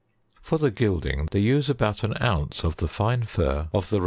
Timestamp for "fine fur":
2.87-3.69